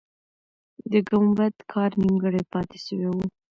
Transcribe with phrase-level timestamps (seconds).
[0.91, 3.27] د ګمبد کار نیمګړی پاتې سوی دی.